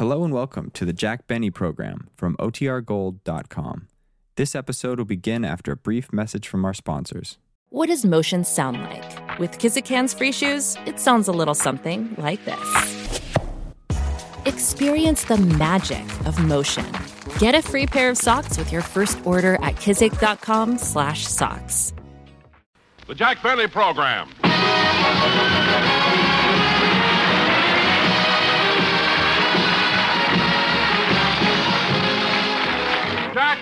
Hello 0.00 0.24
and 0.24 0.32
welcome 0.32 0.70
to 0.70 0.86
the 0.86 0.94
Jack 0.94 1.26
Benny 1.26 1.50
program 1.50 2.08
from 2.16 2.34
OTRGold.com. 2.38 3.88
This 4.36 4.54
episode 4.54 4.96
will 4.96 5.04
begin 5.04 5.44
after 5.44 5.72
a 5.72 5.76
brief 5.76 6.10
message 6.10 6.48
from 6.48 6.64
our 6.64 6.72
sponsors. 6.72 7.36
What 7.68 7.88
does 7.88 8.06
motion 8.06 8.44
sound 8.44 8.80
like? 8.80 9.38
With 9.38 9.58
Kizik 9.58 9.86
hands 9.86 10.14
free 10.14 10.32
shoes, 10.32 10.78
it 10.86 10.98
sounds 10.98 11.28
a 11.28 11.32
little 11.32 11.52
something 11.52 12.14
like 12.16 12.42
this. 12.46 13.20
Experience 14.46 15.24
the 15.24 15.36
magic 15.36 16.06
of 16.24 16.42
motion. 16.42 16.86
Get 17.38 17.54
a 17.54 17.60
free 17.60 17.86
pair 17.86 18.08
of 18.08 18.16
socks 18.16 18.56
with 18.56 18.72
your 18.72 18.80
first 18.80 19.18
order 19.26 19.56
at 19.56 19.74
kizik.com/socks. 19.74 21.92
The 23.06 23.14
Jack 23.14 23.42
Benny 23.42 23.66
Program. 23.66 24.30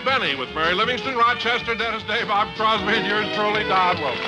Benny 0.09 0.35
with 0.35 0.49
Mary 0.55 0.73
Livingstone, 0.73 1.17
Rochester, 1.17 1.75
Dennis 1.75 2.03
Day, 2.05 2.25
Bob 2.25 2.57
Crosby, 2.57 2.95
and 2.95 3.07
yours 3.07 3.27
truly, 3.37 3.63
Don 3.65 4.01
Wilson. 4.01 4.25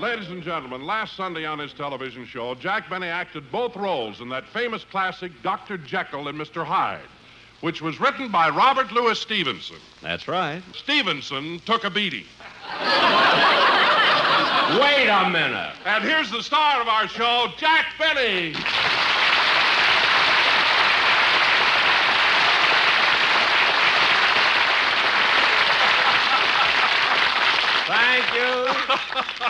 Ladies 0.00 0.30
and 0.30 0.42
gentlemen, 0.42 0.86
last 0.86 1.14
Sunday 1.14 1.44
on 1.44 1.58
his 1.58 1.74
television 1.74 2.24
show, 2.24 2.54
Jack 2.54 2.88
Benny 2.88 3.08
acted 3.08 3.52
both 3.52 3.76
roles 3.76 4.22
in 4.22 4.30
that 4.30 4.48
famous 4.48 4.82
classic 4.84 5.32
Dr. 5.42 5.76
Jekyll 5.76 6.28
and 6.28 6.40
Mr. 6.40 6.64
Hyde, 6.64 7.02
which 7.60 7.82
was 7.82 8.00
written 8.00 8.30
by 8.30 8.48
Robert 8.48 8.92
Louis 8.92 9.18
Stevenson. 9.18 9.76
That's 10.02 10.28
right. 10.28 10.62
Stevenson 10.74 11.60
took 11.60 11.84
a 11.84 11.90
beating. 11.90 12.24
Wait 14.80 15.08
a 15.08 15.30
minute. 15.30 15.74
And 15.86 16.04
here's 16.04 16.30
the 16.30 16.42
star 16.42 16.80
of 16.80 16.88
our 16.88 17.08
show, 17.08 17.48
Jack 17.56 17.86
Benny. 17.98 18.54
Thank 27.88 28.24
you. 28.34 28.68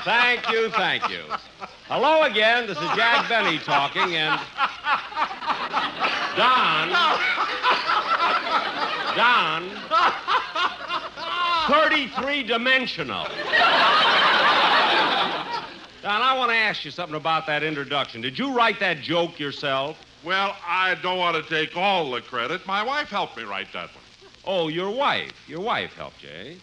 Thank 0.05 0.49
you, 0.51 0.71
thank 0.71 1.09
you. 1.11 1.25
Hello 1.89 2.23
again. 2.23 2.69
This 2.69 2.79
is 2.79 2.89
Jack 2.95 3.29
Benny 3.29 3.59
talking, 3.59 4.15
and 4.15 4.41
Don. 6.37 6.89
Don. 9.17 9.69
33 11.69 12.45
dimensional. 12.45 13.25
Don, 13.25 13.33
I 16.23 16.37
want 16.39 16.53
to 16.53 16.57
ask 16.57 16.85
you 16.85 16.93
something 16.93 17.17
about 17.17 17.45
that 17.49 17.65
introduction. 17.65 18.21
Did 18.21 18.39
you 18.39 18.57
write 18.57 18.79
that 18.79 19.01
joke 19.01 19.41
yourself? 19.41 19.99
Well, 20.25 20.55
I 20.65 20.95
don't 21.03 21.19
want 21.19 21.37
to 21.37 21.43
take 21.43 21.77
all 21.77 22.13
the 22.13 22.21
credit. 22.21 22.65
My 22.69 22.85
wife 22.85 23.09
helped 23.09 23.37
me 23.37 23.43
write 23.43 23.73
that 23.73 23.93
one. 23.93 24.05
Oh, 24.45 24.69
your 24.69 24.91
wife. 24.91 25.33
Your 25.49 25.61
wife 25.61 25.95
helped 25.95 26.23
you, 26.23 26.29
eh? 26.29 26.55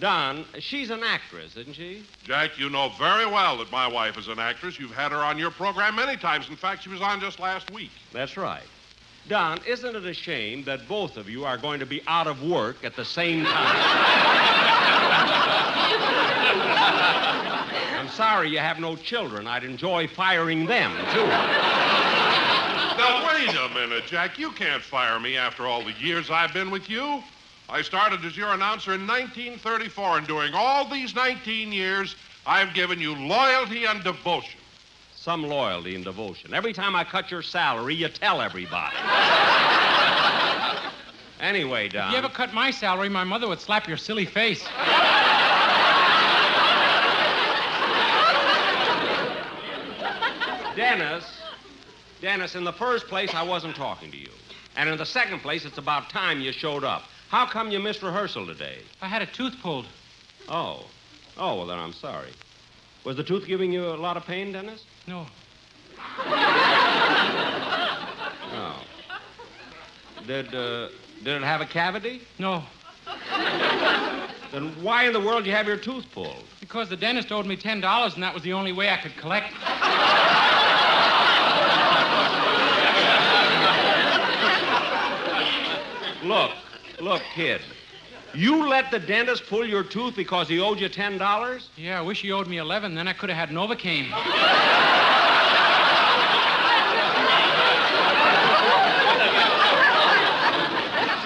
Don, 0.00 0.44
she's 0.58 0.90
an 0.90 1.02
actress, 1.02 1.56
isn't 1.56 1.74
she? 1.74 2.02
Jack, 2.24 2.58
you 2.58 2.70
know 2.70 2.90
very 2.98 3.26
well 3.26 3.58
that 3.58 3.70
my 3.70 3.86
wife 3.86 4.18
is 4.18 4.28
an 4.28 4.38
actress. 4.38 4.80
You've 4.80 4.94
had 4.94 5.12
her 5.12 5.18
on 5.18 5.38
your 5.38 5.50
program 5.50 5.96
many 5.96 6.16
times. 6.16 6.48
In 6.48 6.56
fact, 6.56 6.82
she 6.82 6.88
was 6.88 7.02
on 7.02 7.20
just 7.20 7.38
last 7.38 7.70
week. 7.70 7.90
That's 8.12 8.36
right. 8.36 8.62
Don, 9.28 9.60
isn't 9.66 9.94
it 9.94 10.04
a 10.04 10.14
shame 10.14 10.64
that 10.64 10.88
both 10.88 11.16
of 11.16 11.28
you 11.28 11.44
are 11.44 11.56
going 11.56 11.78
to 11.78 11.86
be 11.86 12.02
out 12.06 12.26
of 12.26 12.42
work 12.42 12.84
at 12.84 12.96
the 12.96 13.04
same 13.04 13.44
time? 13.44 13.52
I'm 18.00 18.08
sorry 18.08 18.48
you 18.48 18.58
have 18.58 18.80
no 18.80 18.96
children. 18.96 19.46
I'd 19.46 19.62
enjoy 19.62 20.08
firing 20.08 20.66
them, 20.66 20.90
too. 21.12 21.26
Now, 22.96 23.28
wait 23.28 23.54
a 23.54 23.68
minute, 23.74 24.06
Jack. 24.06 24.38
You 24.38 24.50
can't 24.52 24.82
fire 24.82 25.20
me 25.20 25.36
after 25.36 25.66
all 25.66 25.84
the 25.84 25.92
years 25.92 26.30
I've 26.30 26.52
been 26.52 26.70
with 26.70 26.90
you. 26.90 27.22
I 27.72 27.80
started 27.80 28.22
as 28.26 28.36
your 28.36 28.52
announcer 28.52 28.92
in 28.92 29.06
1934, 29.06 30.18
and 30.18 30.26
during 30.26 30.52
all 30.52 30.86
these 30.86 31.14
19 31.14 31.72
years, 31.72 32.16
I've 32.46 32.74
given 32.74 33.00
you 33.00 33.14
loyalty 33.14 33.86
and 33.86 34.04
devotion. 34.04 34.60
Some 35.14 35.42
loyalty 35.42 35.94
and 35.94 36.04
devotion. 36.04 36.52
Every 36.52 36.74
time 36.74 36.94
I 36.94 37.02
cut 37.02 37.30
your 37.30 37.40
salary, 37.40 37.94
you 37.94 38.08
tell 38.08 38.42
everybody. 38.42 38.94
anyway, 41.40 41.88
Don. 41.88 42.08
If 42.08 42.12
you 42.12 42.18
ever 42.18 42.28
cut 42.28 42.52
my 42.52 42.70
salary, 42.70 43.08
my 43.08 43.24
mother 43.24 43.48
would 43.48 43.60
slap 43.60 43.88
your 43.88 43.96
silly 43.96 44.26
face. 44.26 44.62
Dennis, 50.76 51.24
Dennis, 52.20 52.54
in 52.54 52.64
the 52.64 52.72
first 52.72 53.06
place, 53.06 53.32
I 53.32 53.42
wasn't 53.42 53.76
talking 53.76 54.10
to 54.10 54.18
you. 54.18 54.28
And 54.76 54.90
in 54.90 54.98
the 54.98 55.06
second 55.06 55.38
place, 55.40 55.64
it's 55.64 55.78
about 55.78 56.10
time 56.10 56.42
you 56.42 56.52
showed 56.52 56.84
up. 56.84 57.04
How 57.32 57.46
come 57.46 57.70
you 57.70 57.80
missed 57.80 58.02
rehearsal 58.02 58.44
today? 58.44 58.80
I 59.00 59.08
had 59.08 59.22
a 59.22 59.26
tooth 59.26 59.56
pulled. 59.62 59.86
Oh. 60.50 60.84
Oh, 61.38 61.56
well, 61.56 61.66
then 61.66 61.78
I'm 61.78 61.94
sorry. 61.94 62.28
Was 63.04 63.16
the 63.16 63.24
tooth 63.24 63.46
giving 63.46 63.72
you 63.72 63.86
a 63.86 63.96
lot 63.96 64.18
of 64.18 64.26
pain, 64.26 64.52
Dennis? 64.52 64.84
No. 65.06 65.26
Oh. 68.54 68.84
Did, 70.26 70.54
uh, 70.54 70.88
did 71.24 71.36
it 71.36 71.42
have 71.42 71.62
a 71.62 71.66
cavity? 71.66 72.20
No. 72.38 72.62
Then 74.52 74.74
why 74.82 75.06
in 75.06 75.14
the 75.14 75.20
world 75.20 75.44
did 75.44 75.50
you 75.50 75.56
have 75.56 75.66
your 75.66 75.78
tooth 75.78 76.04
pulled? 76.12 76.44
Because 76.60 76.90
the 76.90 76.98
dentist 76.98 77.32
owed 77.32 77.46
me 77.46 77.56
$10 77.56 78.12
and 78.12 78.22
that 78.22 78.34
was 78.34 78.42
the 78.42 78.52
only 78.52 78.72
way 78.72 78.90
I 78.90 78.98
could 78.98 79.16
collect. 79.16 79.54
Look, 86.22 86.50
look, 87.02 87.22
kid. 87.34 87.60
You 88.34 88.66
let 88.66 88.90
the 88.90 88.98
dentist 88.98 89.44
pull 89.48 89.66
your 89.66 89.84
tooth 89.84 90.16
because 90.16 90.48
he 90.48 90.58
owed 90.58 90.80
you 90.80 90.88
$10? 90.88 91.68
Yeah, 91.76 91.98
I 91.98 92.02
wish 92.02 92.22
he 92.22 92.32
owed 92.32 92.46
me 92.46 92.56
11 92.56 92.94
then 92.94 93.06
I 93.06 93.12
could 93.12 93.28
have 93.28 93.36
had 93.36 93.54
Novocaine. 93.54 94.10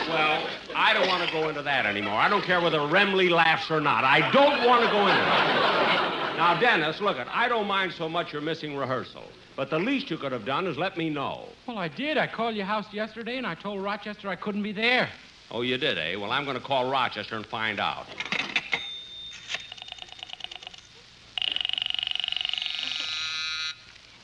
Well, 0.09 0.49
I 0.75 0.93
don't 0.95 1.07
want 1.07 1.25
to 1.29 1.33
go 1.33 1.49
into 1.49 1.63
that 1.63 1.87
anymore. 1.87 2.15
I 2.15 2.29
don't 2.29 2.43
care 2.43 2.61
whether 2.61 2.79
Remley 2.79 3.31
laughs 3.31 3.71
or 3.71 3.81
not. 3.81 4.03
I 4.03 4.29
don't 4.33 4.67
want 4.67 4.83
to 4.85 4.91
go 4.91 5.03
into 5.07 5.13
it. 5.13 6.37
Now, 6.37 6.59
Dennis, 6.59 7.01
look 7.01 7.19
it. 7.19 7.29
I 7.31 7.49
don't 7.49 7.69
mind 7.69 7.93
so 7.93 8.09
much 8.09 8.33
you're 8.33 8.43
missing 8.43 8.77
rehearsal. 8.77 9.25
But 9.55 9.71
the 9.71 9.79
least 9.79 10.11
you 10.11 10.19
could 10.19 10.33
have 10.33 10.45
done 10.45 10.67
is 10.67 10.77
let 10.77 10.99
me 10.99 11.09
know. 11.09 11.47
Well, 11.67 11.79
I 11.79 11.89
did. 11.89 12.19
I 12.19 12.27
called 12.27 12.57
your 12.57 12.67
house 12.67 12.93
yesterday 12.93 13.39
and 13.39 13.47
I 13.47 13.55
told 13.55 13.83
Rochester 13.83 14.29
I 14.29 14.37
couldn't 14.37 14.63
be 14.63 14.73
there. 14.73 15.09
Oh, 15.51 15.63
you 15.63 15.79
did, 15.79 15.97
eh? 15.97 16.17
Well, 16.17 16.33
I'm 16.33 16.45
going 16.45 16.57
to 16.57 16.63
call 16.63 16.91
Rochester 16.91 17.37
and 17.37 17.47
find 17.47 17.79
out. 17.79 18.07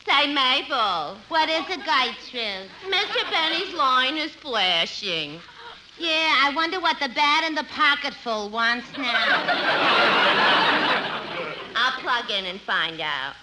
Say, 0.07 0.33
Mabel, 0.33 1.17
what 1.29 1.49
is 1.49 1.65
it, 1.69 1.81
Gertrude? 1.85 2.69
Mr. 2.89 3.31
Benny's 3.31 3.73
line 3.75 4.17
is 4.17 4.33
flashing. 4.33 5.41
Yeah, 5.99 6.35
I 6.43 6.53
wonder 6.55 6.81
what 6.81 6.99
the 6.99 7.09
bat 7.09 7.45
in 7.47 7.55
the 7.55 7.65
pocketful 7.65 8.51
wants 8.51 8.87
now. 8.99 9.43
I'll 11.77 12.01
plug 12.01 12.31
in 12.31 12.47
and 12.47 12.61
find 12.61 13.01
out. 13.01 13.35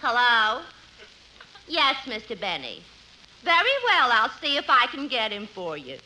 Hello? 0.00 0.62
Yes, 1.66 1.96
Mr. 2.04 2.38
Benny. 2.38 2.82
Very 3.42 3.76
well, 3.84 4.10
I'll 4.12 4.30
see 4.40 4.58
if 4.58 4.66
I 4.68 4.86
can 4.88 5.08
get 5.08 5.32
him 5.32 5.46
for 5.46 5.76
you. 5.78 5.98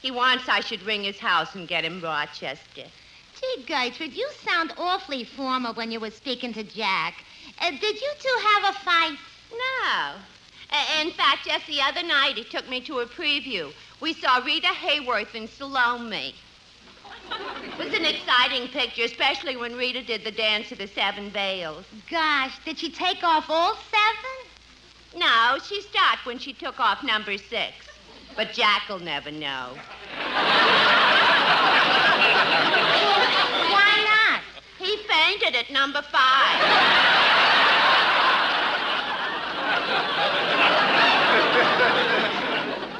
He 0.00 0.10
wants 0.10 0.48
I 0.48 0.60
should 0.60 0.82
ring 0.82 1.04
his 1.04 1.18
house 1.18 1.54
and 1.54 1.66
get 1.66 1.84
him 1.84 2.00
Rochester. 2.00 2.84
Gee, 3.40 3.64
Gertrude, 3.66 4.14
you 4.14 4.28
sound 4.44 4.72
awfully 4.76 5.24
formal 5.24 5.74
when 5.74 5.90
you 5.90 6.00
were 6.00 6.10
speaking 6.10 6.52
to 6.54 6.62
Jack. 6.62 7.14
Uh, 7.60 7.70
did 7.70 8.00
you 8.00 8.12
two 8.20 8.36
have 8.48 8.74
a 8.74 8.78
fight? 8.78 9.18
No. 9.52 10.14
Uh, 10.70 11.00
in 11.00 11.10
fact, 11.12 11.46
just 11.46 11.66
the 11.66 11.80
other 11.80 12.02
night, 12.02 12.36
he 12.36 12.44
took 12.44 12.68
me 12.68 12.80
to 12.82 13.00
a 13.00 13.06
preview. 13.06 13.72
We 14.00 14.12
saw 14.12 14.38
Rita 14.38 14.68
Hayworth 14.68 15.34
and 15.34 15.48
Salome. 15.48 16.34
It 17.64 17.78
was 17.78 17.92
an 17.94 18.04
exciting 18.04 18.68
picture, 18.68 19.04
especially 19.04 19.56
when 19.56 19.76
Rita 19.76 20.02
did 20.02 20.24
the 20.24 20.30
dance 20.30 20.72
of 20.72 20.78
the 20.78 20.86
seven 20.86 21.30
veils. 21.30 21.84
Gosh, 22.10 22.58
did 22.64 22.78
she 22.78 22.90
take 22.90 23.22
off 23.22 23.46
all 23.48 23.76
seven? 23.90 25.20
No, 25.20 25.58
she 25.66 25.80
stopped 25.82 26.26
when 26.26 26.38
she 26.38 26.52
took 26.52 26.80
off 26.80 27.02
number 27.02 27.36
six. 27.38 27.74
But 28.36 28.52
Jack'll 28.52 29.00
never 29.00 29.30
know. 29.30 29.74
Why 33.72 33.92
not? 34.04 34.40
He 34.78 34.96
fainted 35.08 35.54
at 35.54 35.70
number 35.70 36.02
five. 36.02 37.18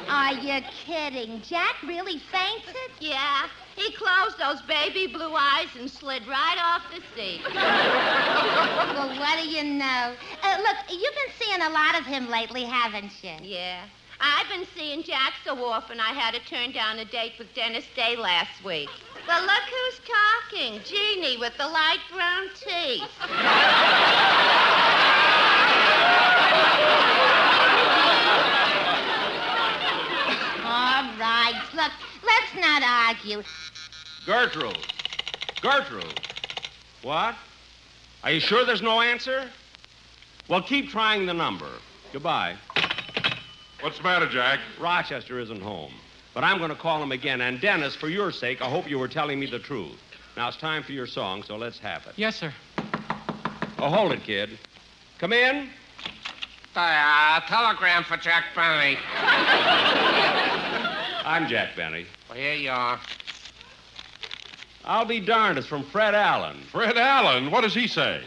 Are 0.09 0.33
you 0.33 0.61
kidding. 0.85 1.41
Jack 1.41 1.81
really 1.83 2.19
fainted? 2.31 2.91
Yeah, 2.99 3.47
he 3.75 3.91
closed 3.93 4.37
those 4.37 4.61
baby 4.63 5.07
blue 5.07 5.33
eyes 5.33 5.69
and 5.79 5.89
slid 5.89 6.27
right 6.27 6.57
off 6.61 6.83
the 6.93 7.01
seat. 7.15 7.41
well, 7.53 9.09
what 9.19 9.39
do 9.41 9.47
you 9.49 9.63
know? 9.63 10.13
Uh, 10.43 10.57
look, 10.57 10.77
you've 10.89 11.15
been 11.15 11.33
seeing 11.39 11.61
a 11.61 11.69
lot 11.69 11.99
of 11.99 12.05
him 12.05 12.29
lately, 12.29 12.63
haven't 12.63 13.11
you? 13.23 13.35
Yeah. 13.41 13.85
I've 14.21 14.49
been 14.49 14.67
seeing 14.75 15.03
Jack 15.03 15.33
so 15.45 15.63
often 15.63 15.99
I 15.99 16.09
had 16.09 16.33
to 16.33 16.41
turn 16.41 16.71
down 16.71 16.99
a 16.99 17.05
date 17.05 17.33
with 17.39 17.53
Dennis 17.53 17.85
Day 17.95 18.17
last 18.17 18.63
week. 18.65 18.89
Well, 19.27 19.41
look 19.41 19.51
who's 19.51 20.01
talking. 20.51 20.81
Jeannie 20.83 21.37
with 21.37 21.55
the 21.57 21.67
light 21.67 21.99
brown 22.11 22.49
teeth. 22.55 23.03
All 30.65 31.03
right. 31.17 31.61
Look, 31.73 31.91
let's 32.25 32.55
not 32.55 32.83
argue. 32.83 33.43
Gertrude. 34.25 34.87
Gertrude. 35.61 36.19
What? 37.03 37.35
Are 38.23 38.31
you 38.31 38.41
sure 38.41 38.65
there's 38.65 38.81
no 38.81 38.99
answer? 38.99 39.49
Well, 40.49 40.61
keep 40.61 40.89
trying 40.89 41.25
the 41.25 41.33
number. 41.33 41.69
Goodbye. 42.11 42.57
What's 43.81 43.97
the 43.97 44.03
matter, 44.03 44.27
Jack? 44.27 44.59
Rochester 44.77 45.39
isn't 45.39 45.61
home. 45.61 45.93
But 46.33 46.43
I'm 46.43 46.57
going 46.57 46.69
to 46.69 46.75
call 46.75 47.01
him 47.01 47.13
again. 47.13 47.39
And 47.39 47.61
Dennis, 47.61 47.95
for 47.95 48.09
your 48.09 48.29
sake, 48.31 48.61
I 48.61 48.69
hope 48.69 48.89
you 48.89 48.99
were 48.99 49.07
telling 49.07 49.39
me 49.39 49.45
the 49.45 49.59
truth. 49.59 49.97
Now 50.35 50.49
it's 50.49 50.57
time 50.57 50.83
for 50.83 50.91
your 50.91 51.07
song, 51.07 51.43
so 51.43 51.55
let's 51.55 51.79
have 51.79 52.05
it. 52.05 52.13
Yes, 52.17 52.35
sir. 52.35 52.53
Oh, 53.77 53.89
hold 53.89 54.11
it, 54.11 54.23
kid. 54.23 54.59
Come 55.17 55.31
in. 55.31 55.69
Uh, 56.75 57.39
telegram 57.41 58.03
for 58.03 58.17
Jack 58.17 58.45
Benny. 58.53 58.97
I'm 61.25 61.47
Jack 61.47 61.75
Benny. 61.75 62.05
Well, 62.29 62.37
here 62.37 62.53
you 62.55 62.71
are. 62.71 62.99
I'll 64.83 65.05
be 65.05 65.19
darned. 65.19 65.57
It's 65.57 65.67
from 65.67 65.83
Fred 65.83 66.15
Allen. 66.15 66.57
Fred 66.71 66.97
Allen. 66.97 67.49
What 67.49 67.61
does 67.61 67.73
he 67.73 67.87
say? 67.87 68.23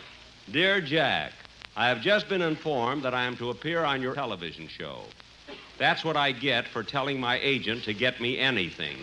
Dear 0.50 0.80
Jack, 0.80 1.32
I 1.76 1.88
have 1.88 2.00
just 2.00 2.28
been 2.28 2.42
informed 2.42 3.02
that 3.04 3.14
I 3.14 3.24
am 3.24 3.36
to 3.36 3.50
appear 3.50 3.84
on 3.84 4.00
your 4.02 4.14
television 4.14 4.68
show. 4.68 5.04
That's 5.82 6.04
what 6.04 6.16
I 6.16 6.30
get 6.30 6.68
for 6.68 6.84
telling 6.84 7.18
my 7.18 7.40
agent 7.40 7.82
to 7.86 7.92
get 7.92 8.20
me 8.20 8.38
anything. 8.38 8.98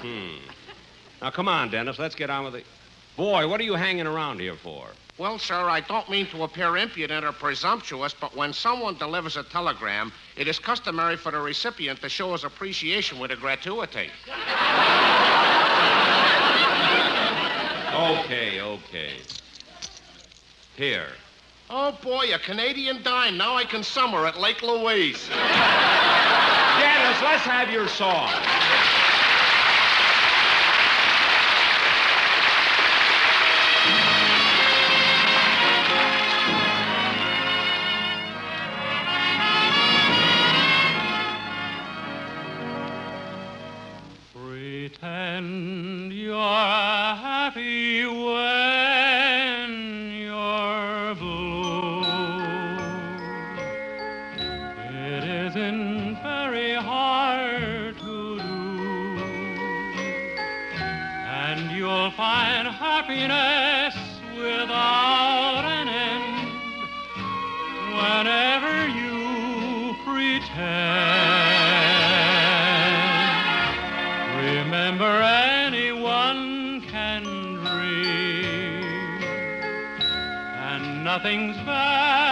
hmm. 0.00 0.38
Now, 1.20 1.30
come 1.30 1.46
on, 1.46 1.70
Dennis. 1.70 2.00
Let's 2.00 2.16
get 2.16 2.30
on 2.30 2.46
with 2.46 2.56
it. 2.56 2.66
Boy, 3.16 3.46
what 3.46 3.60
are 3.60 3.62
you 3.62 3.74
hanging 3.74 4.08
around 4.08 4.40
here 4.40 4.56
for? 4.56 4.88
Well, 5.18 5.38
sir, 5.38 5.68
I 5.68 5.78
don't 5.82 6.10
mean 6.10 6.26
to 6.26 6.42
appear 6.42 6.76
impudent 6.76 7.24
or 7.24 7.30
presumptuous, 7.30 8.12
but 8.12 8.34
when 8.34 8.52
someone 8.52 8.96
delivers 8.98 9.36
a 9.36 9.44
telegram, 9.44 10.10
it 10.36 10.48
is 10.48 10.58
customary 10.58 11.16
for 11.16 11.30
the 11.30 11.38
recipient 11.38 12.00
to 12.00 12.08
show 12.08 12.32
his 12.32 12.42
appreciation 12.42 13.20
with 13.20 13.30
a 13.30 13.36
gratuity. 13.36 14.10
Okay, 18.02 18.60
okay. 18.60 19.12
Here. 20.76 21.06
Oh, 21.70 21.96
boy, 22.02 22.34
a 22.34 22.38
Canadian 22.38 23.00
dime. 23.04 23.36
Now 23.36 23.54
I 23.54 23.62
can 23.64 23.84
summer 23.84 24.26
at 24.26 24.40
Lake 24.40 24.60
Louise. 24.60 25.28
Dennis, 25.28 27.22
let's 27.22 27.44
have 27.44 27.70
your 27.70 27.86
song. 27.86 28.28
You'll 62.02 62.10
find 62.10 62.66
happiness 62.66 63.94
without 64.34 65.64
an 65.64 65.86
end 65.88 66.48
whenever 67.94 68.88
you 68.88 69.94
pretend. 70.04 70.42
Remember, 74.34 75.12
anyone 75.22 76.80
can 76.90 77.22
dream, 77.62 79.22
and 80.56 81.04
nothing's 81.04 81.56
bad 81.58 82.31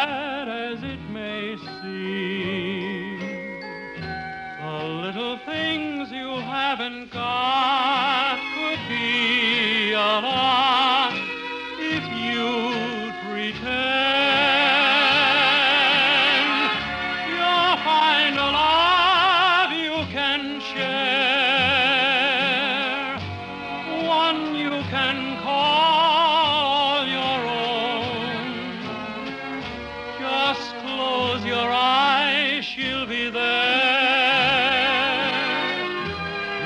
close 31.30 31.44
your 31.44 31.70
eyes, 31.70 32.64
she'll 32.64 33.06
be 33.06 33.30
there. 33.30 33.40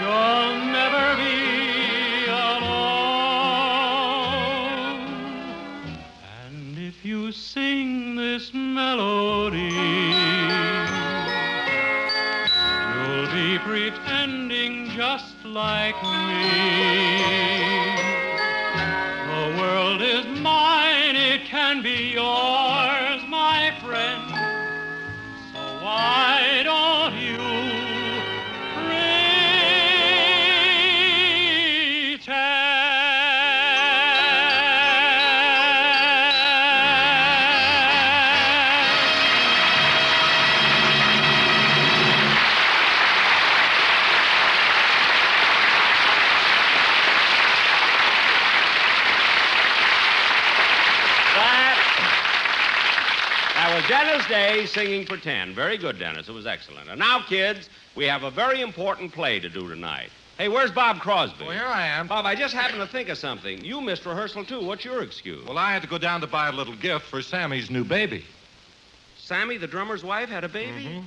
You'll 0.00 0.58
never 0.72 1.16
be 1.16 2.24
alone. 2.26 3.04
And 6.46 6.78
if 6.78 7.04
you 7.04 7.30
sing 7.32 8.16
this 8.16 8.54
melody, 8.54 9.74
you'll 12.94 13.30
be 13.32 13.58
pretending 13.58 14.88
just 14.90 15.44
like 15.44 16.02
me. 16.02 17.13
Dennis 54.04 54.26
Day 54.28 54.66
singing 54.66 55.06
Pretend. 55.06 55.54
Very 55.54 55.78
good, 55.78 55.98
Dennis. 55.98 56.28
It 56.28 56.32
was 56.32 56.46
excellent. 56.46 56.90
And 56.90 56.98
now, 56.98 57.22
kids, 57.22 57.70
we 57.94 58.04
have 58.04 58.22
a 58.22 58.30
very 58.30 58.60
important 58.60 59.10
play 59.14 59.40
to 59.40 59.48
do 59.48 59.66
tonight. 59.66 60.10
Hey, 60.36 60.48
where's 60.48 60.70
Bob 60.70 61.00
Crosby? 61.00 61.46
Well, 61.46 61.52
here 61.56 61.64
I 61.64 61.86
am. 61.86 62.06
Bob, 62.06 62.26
I 62.26 62.34
just 62.34 62.52
happened 62.52 62.80
to 62.80 62.86
think 62.86 63.08
of 63.08 63.16
something. 63.16 63.64
You 63.64 63.80
missed 63.80 64.04
rehearsal, 64.04 64.44
too. 64.44 64.60
What's 64.60 64.84
your 64.84 65.02
excuse? 65.02 65.46
Well, 65.46 65.56
I 65.56 65.72
had 65.72 65.80
to 65.82 65.88
go 65.88 65.96
down 65.96 66.20
to 66.20 66.26
buy 66.26 66.48
a 66.48 66.52
little 66.52 66.76
gift 66.76 67.06
for 67.06 67.22
Sammy's 67.22 67.70
new 67.70 67.82
baby. 67.82 68.26
Sammy, 69.16 69.56
the 69.56 69.66
drummer's 69.66 70.04
wife, 70.04 70.28
had 70.28 70.44
a 70.44 70.50
baby? 70.50 70.84
Mhm. 70.84 71.04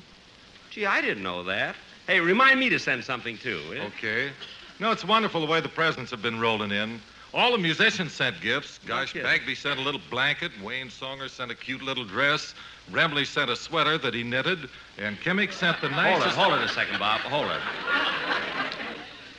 Gee, 0.71 0.87
I 0.87 0.99
didn't 0.99 1.21
know 1.21 1.43
that. 1.43 1.75
Hey, 2.07 2.19
remind 2.19 2.59
me 2.59 2.69
to 2.69 2.79
send 2.79 3.03
something, 3.03 3.37
too. 3.37 3.61
Okay. 3.97 4.31
No, 4.79 4.91
it's 4.91 5.05
wonderful 5.05 5.39
the 5.39 5.45
way 5.47 5.61
the 5.61 5.69
presents 5.69 6.09
have 6.09 6.23
been 6.23 6.39
rolling 6.39 6.71
in. 6.71 6.99
All 7.33 7.51
the 7.51 7.57
musicians 7.59 8.13
sent 8.13 8.41
gifts. 8.41 8.79
Gosh, 8.87 9.13
kidding. 9.13 9.27
Bagby 9.27 9.53
sent 9.53 9.79
a 9.79 9.83
little 9.83 10.01
blanket. 10.09 10.51
Wayne 10.63 10.87
Songer 10.87 11.29
sent 11.29 11.51
a 11.51 11.55
cute 11.55 11.83
little 11.83 12.05
dress. 12.05 12.55
Remley 12.91 13.25
sent 13.25 13.49
a 13.49 13.55
sweater 13.55 13.97
that 13.97 14.13
he 14.13 14.23
knitted. 14.23 14.69
And 14.97 15.17
Kimmick 15.19 15.53
sent 15.53 15.79
the 15.81 15.89
nicest. 15.89 16.35
Hold 16.35 16.49
it, 16.49 16.51
hold 16.51 16.61
it 16.61 16.69
a 16.69 16.73
second, 16.73 16.99
Bob. 16.99 17.21
Hold 17.21 17.51
it. 17.51 17.61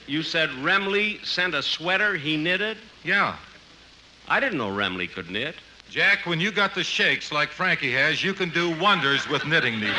You 0.06 0.22
said 0.22 0.50
Remley 0.50 1.24
sent 1.24 1.54
a 1.54 1.62
sweater 1.62 2.16
he 2.16 2.36
knitted? 2.36 2.78
Yeah. 3.04 3.36
I 4.28 4.40
didn't 4.40 4.58
know 4.58 4.70
Remley 4.70 5.10
could 5.10 5.30
knit. 5.30 5.54
Jack, 5.90 6.26
when 6.26 6.38
you 6.38 6.50
got 6.50 6.74
the 6.74 6.84
shakes 6.84 7.32
like 7.32 7.48
Frankie 7.50 7.92
has, 7.92 8.22
you 8.22 8.34
can 8.34 8.50
do 8.50 8.78
wonders 8.78 9.26
with 9.28 9.46
knitting 9.46 9.80
needles. 9.80 9.96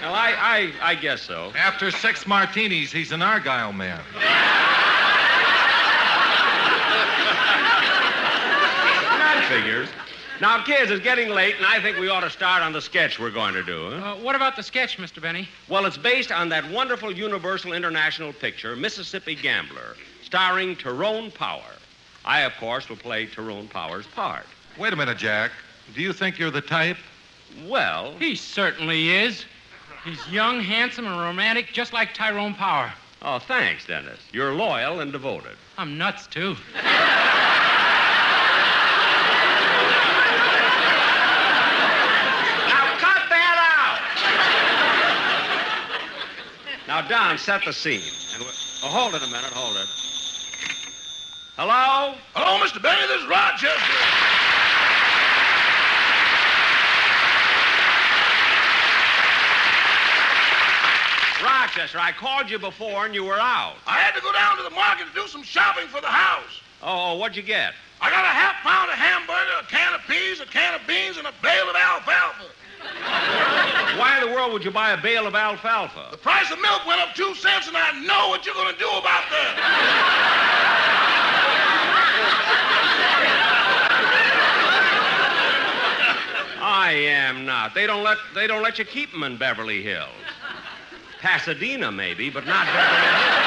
Well, 0.00 0.14
I, 0.14 0.72
I, 0.82 0.90
I 0.90 0.94
guess 0.94 1.22
so. 1.22 1.52
After 1.56 1.90
six 1.90 2.26
martinis, 2.26 2.92
he's 2.92 3.12
an 3.12 3.22
Argyle 3.22 3.72
man. 3.72 4.00
That 9.18 9.39
figures. 9.54 9.88
Now, 10.40 10.62
kids, 10.62 10.90
it's 10.90 11.02
getting 11.02 11.28
late, 11.28 11.56
and 11.56 11.66
I 11.66 11.82
think 11.82 11.98
we 11.98 12.08
ought 12.08 12.20
to 12.20 12.30
start 12.30 12.62
on 12.62 12.72
the 12.72 12.80
sketch 12.80 13.18
we're 13.18 13.30
going 13.32 13.52
to 13.52 13.62
do. 13.62 13.90
huh? 13.90 14.12
Uh, 14.12 14.16
what 14.16 14.34
about 14.36 14.54
the 14.56 14.62
sketch, 14.62 14.96
Mr. 14.96 15.20
Benny? 15.20 15.48
Well, 15.68 15.84
it's 15.86 15.98
based 15.98 16.30
on 16.32 16.48
that 16.50 16.68
wonderful 16.70 17.12
Universal 17.12 17.72
International 17.74 18.32
picture, 18.32 18.74
Mississippi 18.76 19.34
Gambler, 19.34 19.96
starring 20.22 20.76
Tyrone 20.76 21.30
Power. 21.32 21.62
I, 22.24 22.40
of 22.42 22.52
course, 22.58 22.88
will 22.88 22.96
play 22.96 23.26
Tyrone 23.26 23.68
Power's 23.68 24.06
part. 24.06 24.46
Wait 24.78 24.92
a 24.92 24.96
minute, 24.96 25.18
Jack. 25.18 25.50
Do 25.94 26.00
you 26.00 26.12
think 26.12 26.38
you're 26.38 26.50
the 26.52 26.60
type? 26.62 26.96
Well, 27.66 28.14
He 28.18 28.36
certainly 28.36 29.10
is. 29.10 29.44
He's 30.04 30.26
young, 30.30 30.60
handsome, 30.60 31.06
and 31.06 31.20
romantic, 31.20 31.66
just 31.72 31.92
like 31.92 32.14
Tyrone 32.14 32.54
Power. 32.54 32.90
oh, 33.22 33.40
thanks, 33.40 33.84
Dennis. 33.86 34.20
You're 34.32 34.54
loyal 34.54 35.00
and 35.00 35.12
devoted. 35.12 35.56
I'm 35.76 35.98
nuts, 35.98 36.26
too. 36.28 36.56
Now, 42.68 42.96
cut 42.98 43.22
that 43.28 43.56
out! 43.76 43.98
Now, 47.02 47.08
Don, 47.08 47.38
set 47.38 47.64
the 47.64 47.72
scene. 47.72 48.02
And 48.34 48.42
oh, 48.42 48.88
hold 48.88 49.14
it 49.14 49.22
a 49.22 49.26
minute, 49.26 49.52
hold 49.52 49.76
it. 49.76 49.88
Hello? 51.56 52.14
Hello, 52.34 52.64
Mr. 52.64 52.82
Benny. 52.82 53.06
This 53.06 53.22
is 53.22 53.28
Rochester. 53.28 53.70
Rochester, 61.44 61.98
I 61.98 62.12
called 62.12 62.50
you 62.50 62.58
before 62.58 63.06
and 63.06 63.14
you 63.14 63.24
were 63.24 63.40
out. 63.40 63.76
I 63.86 63.98
had 63.98 64.14
to 64.14 64.20
go 64.20 64.32
down 64.32 64.56
to 64.58 64.62
the 64.62 64.70
market 64.70 65.06
to 65.08 65.14
do 65.14 65.26
some 65.26 65.42
shopping 65.42 65.86
for 65.88 66.00
the 66.00 66.08
house. 66.08 66.60
Oh, 66.82 67.16
what'd 67.16 67.36
you 67.36 67.42
get? 67.42 67.72
I 68.00 68.10
got 68.10 68.24
a 68.24 68.28
half 68.28 68.56
pound 68.62 68.90
of 68.90 68.96
hamburger, 68.96 69.60
a 69.60 69.66
can 69.68 69.94
of 69.94 70.00
peas, 70.08 70.40
a 70.40 70.46
can 70.46 70.74
of 70.74 70.86
beans, 70.86 71.18
and 71.18 71.26
a 71.26 71.32
bale 71.42 71.68
of 71.68 71.76
alfalfa. 71.76 73.69
Why 74.00 74.18
in 74.18 74.30
the 74.30 74.34
world 74.34 74.54
would 74.54 74.64
you 74.64 74.70
buy 74.70 74.92
a 74.92 74.96
bale 74.96 75.26
of 75.26 75.34
alfalfa? 75.34 76.08
The 76.10 76.16
price 76.16 76.50
of 76.50 76.58
milk 76.58 76.86
went 76.86 77.02
up 77.02 77.14
two 77.14 77.34
cents, 77.34 77.68
and 77.68 77.76
I 77.76 78.00
know 78.00 78.28
what 78.30 78.46
you're 78.46 78.54
going 78.54 78.72
to 78.72 78.78
do 78.78 78.88
about 78.88 79.28
that. 79.28 79.56
I 86.62 86.92
am 86.92 87.44
not. 87.44 87.74
They 87.74 87.86
don't 87.86 88.02
let 88.02 88.16
they 88.34 88.46
don't 88.46 88.62
let 88.62 88.78
you 88.78 88.86
keep 88.86 89.12
them 89.12 89.22
in 89.22 89.36
Beverly 89.36 89.82
Hills. 89.82 90.08
Pasadena 91.20 91.92
maybe, 91.92 92.30
but 92.30 92.46
not 92.46 92.64
Beverly 92.68 93.02
Hills. 93.02 93.39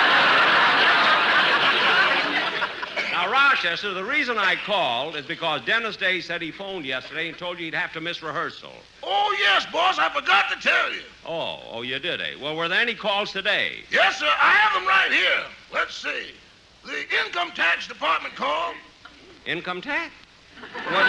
Now, 3.24 3.32
Rochester, 3.32 3.94
the 3.94 4.03
reason 4.03 4.38
I 4.38 4.56
called 4.65 5.15
is 5.15 5.25
because 5.25 5.62
Dennis 5.62 5.96
Day 5.96 6.20
said 6.20 6.42
he 6.42 6.51
phoned 6.51 6.86
yesterday 6.86 7.30
and 7.30 7.38
told 7.38 7.58
you 7.58 7.65
he'd 7.65 7.74
have 7.74 7.94
to 7.94 8.01
miss 8.01 8.22
rehearsal. 8.22 8.74
Oh, 9.01 9.36
yes, 9.39 9.65
boss. 9.72 9.98
I 9.98 10.10
forgot 10.10 10.50
to 10.50 10.60
tell 10.60 10.92
you. 10.92 11.03
Oh, 11.25 11.62
oh, 11.72 11.82
you 11.84 12.00
did, 12.00 12.20
eh? 12.20 12.36
Well, 12.42 12.56
were 12.56 12.68
there 12.68 12.82
any 12.82 12.96
calls 12.96 13.32
today? 13.32 13.84
Yes, 13.89 14.18
sir. 14.18 14.25
I 14.25 14.51
have 14.51 14.74
them 14.74 14.86
right 14.86 15.10
here. 15.10 15.46
Let's 15.74 15.96
see. 15.96 16.34
The 16.84 17.01
income 17.25 17.51
tax 17.51 17.88
department 17.88 18.36
called. 18.36 18.75
Income 19.46 19.82
tax? 19.82 20.12
What, 20.92 21.06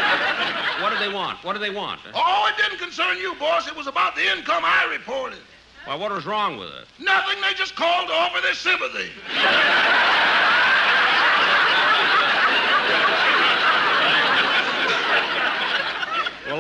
what 0.83 0.92
do 0.92 0.99
they 1.04 1.12
want? 1.12 1.42
What 1.42 1.54
do 1.54 1.59
they 1.59 1.71
want? 1.71 2.00
Oh, 2.14 2.49
it 2.52 2.62
didn't 2.62 2.78
concern 2.78 3.18
you, 3.18 3.35
boss. 3.40 3.66
It 3.66 3.75
was 3.75 3.88
about 3.88 4.14
the 4.14 4.23
income 4.37 4.62
I 4.64 4.88
reported. 4.90 5.40
Well, 5.87 5.99
what 5.99 6.12
was 6.12 6.26
wrong 6.26 6.59
with 6.59 6.68
it? 6.68 6.87
Nothing. 7.00 7.40
They 7.40 7.54
just 7.54 7.75
called 7.75 8.06
to 8.09 8.14
offer 8.14 8.40
their 8.40 8.54
sympathy. 8.54 9.11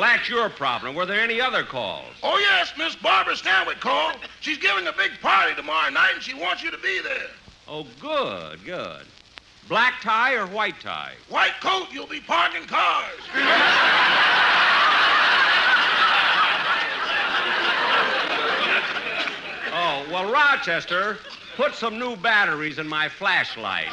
that's 0.04 0.28
your 0.28 0.50
problem. 0.50 0.94
Were 0.94 1.06
there 1.06 1.20
any 1.20 1.40
other 1.40 1.62
calls? 1.62 2.12
Oh, 2.22 2.38
yes, 2.38 2.74
Miss 2.76 2.94
Barbara 2.94 3.34
Stanwyck 3.34 3.80
called. 3.80 4.16
She's 4.40 4.58
giving 4.58 4.86
a 4.86 4.92
big 4.92 5.12
party 5.22 5.54
tomorrow 5.54 5.88
night, 5.90 6.10
and 6.14 6.22
she 6.22 6.34
wants 6.34 6.62
you 6.62 6.70
to 6.70 6.78
be 6.78 7.00
there. 7.02 7.30
Oh, 7.66 7.86
good, 8.00 8.62
good. 8.64 9.06
Black 9.66 9.94
tie 10.02 10.34
or 10.34 10.46
white 10.46 10.78
tie? 10.80 11.14
White 11.30 11.58
coat, 11.62 11.86
you'll 11.90 12.06
be 12.06 12.20
parking 12.20 12.66
cars. 12.66 13.14
Oh, 19.76 20.06
well, 20.12 20.30
Rochester, 20.30 21.16
put 21.56 21.74
some 21.74 21.98
new 21.98 22.14
batteries 22.16 22.78
in 22.78 22.86
my 22.86 23.08
flashlight. 23.08 23.88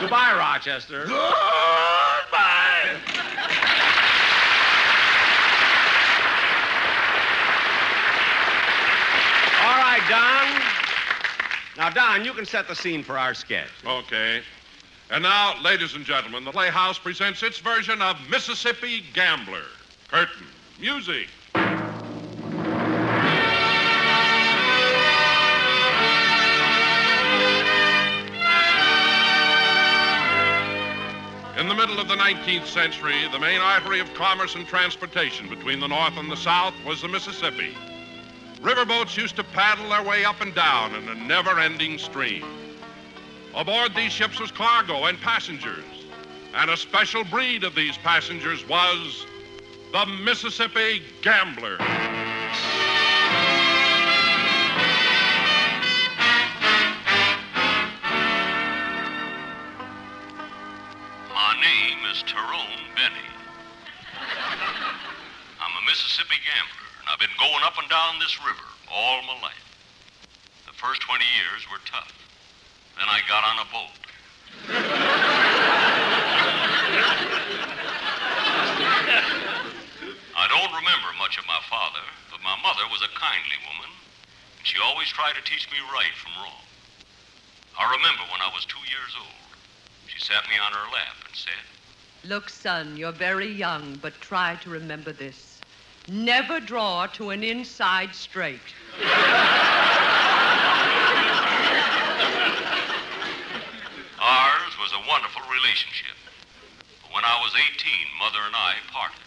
Goodbye, 0.00 0.34
Rochester. 0.36 1.06
Goodbye. 1.06 2.60
All 9.62 9.76
right, 10.00 10.08
Don. 10.08 10.62
Now, 11.76 11.90
Don, 11.90 12.24
you 12.24 12.32
can 12.32 12.46
set 12.46 12.68
the 12.68 12.74
scene 12.74 13.02
for 13.02 13.18
our 13.18 13.34
sketch. 13.34 13.68
Okay. 13.86 14.42
And 15.10 15.22
now, 15.22 15.60
ladies 15.62 15.94
and 15.94 16.04
gentlemen, 16.04 16.44
the 16.44 16.52
Playhouse 16.52 16.98
presents 16.98 17.42
its 17.42 17.58
version 17.58 18.00
of 18.00 18.16
Mississippi 18.30 19.02
Gambler. 19.12 19.64
Curtain. 20.08 20.46
Music. 20.80 21.28
In 31.58 31.68
the 31.68 31.74
middle 31.74 32.00
of 32.00 32.08
the 32.08 32.16
19th 32.16 32.66
century, 32.66 33.14
the 33.30 33.38
main 33.38 33.60
artery 33.60 34.00
of 34.00 34.12
commerce 34.14 34.54
and 34.54 34.66
transportation 34.66 35.48
between 35.48 35.78
the 35.80 35.88
North 35.88 36.16
and 36.16 36.30
the 36.30 36.36
South 36.36 36.74
was 36.86 37.02
the 37.02 37.08
Mississippi. 37.08 37.74
Riverboats 38.62 39.16
used 39.16 39.36
to 39.36 39.44
paddle 39.44 39.88
their 39.88 40.02
way 40.02 40.24
up 40.24 40.42
and 40.42 40.54
down 40.54 40.94
in 40.94 41.08
a 41.08 41.14
never 41.14 41.58
ending 41.58 41.96
stream. 41.96 42.44
Aboard 43.54 43.94
these 43.94 44.12
ships 44.12 44.38
was 44.38 44.50
cargo 44.52 45.06
and 45.06 45.18
passengers, 45.18 45.84
and 46.54 46.70
a 46.70 46.76
special 46.76 47.24
breed 47.24 47.64
of 47.64 47.74
these 47.74 47.96
passengers 47.98 48.68
was 48.68 49.26
the 49.92 50.04
Mississippi 50.22 51.02
Gambler. 51.22 51.78
My 61.30 61.54
name 61.62 61.98
is 62.12 62.22
Tyrone 62.24 62.84
Benny. 62.94 63.26
I'm 65.60 65.82
a 65.82 65.86
Mississippi 65.86 66.36
gambler, 66.44 66.89
I've 67.10 67.18
been 67.18 67.34
going 67.42 67.58
up 67.66 67.74
and 67.74 67.90
down 67.90 68.22
this 68.22 68.38
river 68.38 68.70
all 68.86 69.18
my 69.26 69.34
life. 69.42 69.66
The 70.66 70.72
first 70.78 71.02
20 71.02 71.24
years 71.42 71.66
were 71.66 71.82
tough. 71.82 72.14
Then 72.94 73.10
I 73.10 73.18
got 73.26 73.42
on 73.42 73.58
a 73.58 73.66
boat. 73.74 73.98
I 80.38 80.46
don't 80.46 80.70
remember 80.70 81.10
much 81.18 81.34
of 81.34 81.46
my 81.50 81.58
father, 81.66 82.06
but 82.30 82.38
my 82.46 82.54
mother 82.62 82.86
was 82.94 83.02
a 83.02 83.10
kindly 83.18 83.58
woman, 83.66 83.90
and 83.90 84.62
she 84.62 84.78
always 84.78 85.08
tried 85.08 85.34
to 85.34 85.42
teach 85.42 85.66
me 85.72 85.78
right 85.90 86.14
from 86.14 86.30
wrong. 86.38 86.62
I 87.74 87.90
remember 87.90 88.22
when 88.30 88.40
I 88.40 88.54
was 88.54 88.64
two 88.66 88.86
years 88.86 89.18
old, 89.18 89.50
she 90.06 90.20
sat 90.22 90.46
me 90.46 90.54
on 90.62 90.70
her 90.70 90.86
lap 90.94 91.18
and 91.26 91.34
said, 91.34 91.66
Look, 92.22 92.48
son, 92.48 92.96
you're 92.96 93.10
very 93.10 93.50
young, 93.50 93.98
but 94.00 94.14
try 94.20 94.54
to 94.62 94.70
remember 94.70 95.10
this. 95.12 95.49
Never 96.08 96.60
draw 96.60 97.06
to 97.08 97.30
an 97.30 97.44
inside 97.44 98.14
straight. 98.14 98.60
Ours 104.20 104.72
was 104.80 104.92
a 104.92 105.08
wonderful 105.08 105.42
relationship. 105.50 106.16
But 107.02 107.14
when 107.14 107.24
I 107.24 107.38
was 107.42 107.52
18, 107.54 107.92
Mother 108.18 108.40
and 108.46 108.56
I 108.56 108.74
parted. 108.90 109.20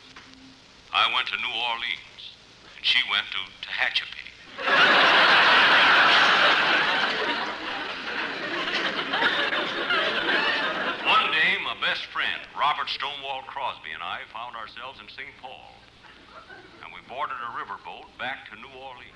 I 0.94 1.14
went 1.14 1.28
to 1.28 1.38
New 1.38 1.50
Orleans, 1.50 2.36
and 2.78 2.86
she 2.86 3.00
went 3.10 3.26
to 3.32 3.40
Tehachapi. 3.66 4.30
One 11.06 11.32
day, 11.32 11.58
my 11.64 11.76
best 11.82 12.06
friend, 12.08 12.42
Robert 12.58 12.90
Stonewall 12.90 13.42
Crosby, 13.48 13.92
and 13.94 14.04
I 14.04 14.22
found 14.32 14.56
ourselves 14.56 15.00
in 15.00 15.08
St. 15.10 15.36
Paul. 15.42 15.74
And 17.04 17.10
we 17.10 17.16
boarded 17.16 17.36
a 17.38 17.52
riverboat 17.58 18.18
back 18.20 18.50
to 18.50 18.56
New 18.56 18.68
Orleans. 18.80 19.14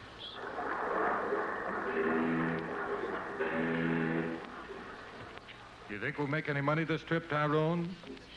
You 5.90 6.00
think 6.00 6.18
we'll 6.18 6.28
make 6.28 6.50
any 6.50 6.62
money 6.62 6.84
this 6.84 7.02
trip, 7.02 7.30
Tyrone? 7.30 7.90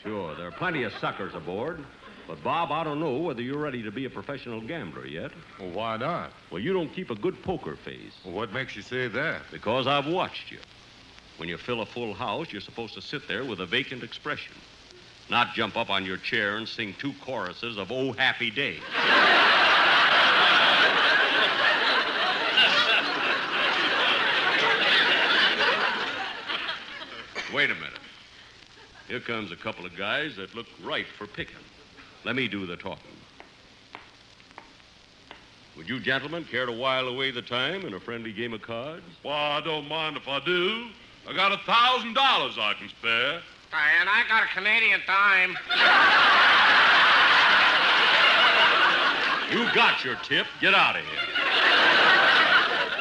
Sure, 0.03 0.35
there 0.35 0.47
are 0.47 0.51
plenty 0.51 0.83
of 0.83 0.93
suckers 0.99 1.35
aboard. 1.35 1.83
But, 2.27 2.43
Bob, 2.43 2.71
I 2.71 2.83
don't 2.83 2.99
know 2.99 3.17
whether 3.17 3.41
you're 3.41 3.57
ready 3.57 3.83
to 3.83 3.91
be 3.91 4.05
a 4.05 4.09
professional 4.09 4.61
gambler 4.61 5.05
yet. 5.05 5.31
Well, 5.59 5.71
why 5.71 5.97
not? 5.97 6.31
Well, 6.49 6.61
you 6.61 6.71
don't 6.71 6.93
keep 6.93 7.09
a 7.09 7.15
good 7.15 7.41
poker 7.43 7.75
face. 7.75 8.13
Well, 8.23 8.33
what 8.33 8.53
makes 8.53 8.75
you 8.75 8.81
say 8.81 9.07
that? 9.09 9.41
Because 9.51 9.87
I've 9.87 10.07
watched 10.07 10.51
you. 10.51 10.59
When 11.37 11.49
you 11.49 11.57
fill 11.57 11.81
a 11.81 11.85
full 11.85 12.13
house, 12.13 12.51
you're 12.51 12.61
supposed 12.61 12.93
to 12.93 13.01
sit 13.01 13.27
there 13.27 13.43
with 13.43 13.59
a 13.59 13.65
vacant 13.65 14.03
expression, 14.03 14.53
not 15.29 15.53
jump 15.53 15.77
up 15.77 15.89
on 15.89 16.05
your 16.05 16.17
chair 16.17 16.57
and 16.57 16.67
sing 16.67 16.95
two 16.99 17.13
choruses 17.21 17.77
of 17.77 17.91
Oh 17.91 18.11
Happy 18.13 18.51
Day. 18.51 18.79
Wait 27.53 27.69
a 27.69 27.75
minute. 27.75 27.99
Here 29.07 29.19
comes 29.19 29.51
a 29.51 29.57
couple 29.57 29.85
of 29.85 29.97
guys 29.97 30.37
that 30.37 30.55
look 30.55 30.67
right 30.83 31.05
for 31.17 31.27
picking. 31.27 31.57
Let 32.23 32.35
me 32.35 32.47
do 32.47 32.65
the 32.65 32.77
talking. 32.77 33.11
Would 35.75 35.89
you 35.89 35.99
gentlemen 35.99 36.45
care 36.45 36.65
to 36.65 36.71
while 36.71 37.07
away 37.07 37.31
the 37.31 37.41
time 37.41 37.85
in 37.85 37.93
a 37.93 37.99
friendly 37.99 38.31
game 38.31 38.53
of 38.53 38.61
cards? 38.61 39.03
Why, 39.23 39.57
I 39.57 39.61
don't 39.61 39.87
mind 39.87 40.15
if 40.15 40.27
I 40.27 40.39
do. 40.39 40.87
I 41.27 41.33
got 41.33 41.51
a 41.51 41.57
thousand 41.57 42.13
dollars 42.13 42.57
I 42.57 42.73
can 42.73 42.89
spare. 42.89 43.41
And 43.73 44.09
I 44.09 44.23
got 44.27 44.43
a 44.43 44.47
Canadian 44.47 44.99
dime. 45.07 45.57
You 49.51 49.73
got 49.73 50.03
your 50.03 50.15
tip. 50.23 50.45
Get 50.59 50.73
out 50.73 50.97
of 50.97 51.03
here. 51.03 51.19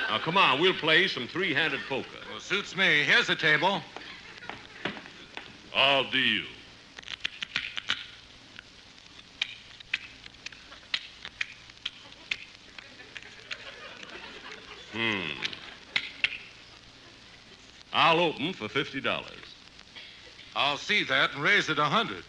Now, 0.08 0.18
come 0.18 0.36
on. 0.36 0.60
We'll 0.60 0.74
play 0.74 1.08
some 1.08 1.26
three-handed 1.26 1.80
poker. 1.88 2.06
Well, 2.30 2.40
suits 2.40 2.76
me. 2.76 3.02
Here's 3.02 3.26
the 3.26 3.36
table. 3.36 3.80
I'll 5.74 6.08
deal. 6.10 6.44
Hmm. 14.92 15.30
I'll 17.92 18.20
open 18.20 18.52
for 18.52 18.68
$50. 18.68 19.39
I'll 20.56 20.78
see 20.78 21.04
that 21.04 21.34
and 21.34 21.42
raise 21.42 21.68
it 21.68 21.78
a 21.78 21.84
hundred. 21.84 22.24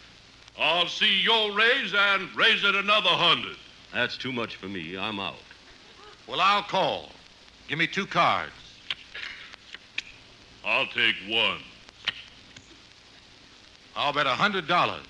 I'll 0.58 0.88
see 0.88 1.20
your 1.22 1.52
raise 1.52 1.94
and 1.94 2.34
raise 2.36 2.62
it 2.64 2.74
another 2.74 3.08
hundred. 3.08 3.56
That's 3.92 4.16
too 4.16 4.32
much 4.32 4.56
for 4.56 4.66
me. 4.66 4.96
I'm 4.96 5.18
out. 5.18 5.34
Well, 6.26 6.40
I'll 6.40 6.62
call. 6.62 7.10
Give 7.68 7.78
me 7.78 7.86
two 7.86 8.06
cards. 8.06 8.52
I'll 10.64 10.86
take 10.86 11.16
one. 11.28 11.58
I'll 13.96 14.12
bet 14.12 14.26
a 14.26 14.30
hundred 14.30 14.68
dollars. 14.68 15.04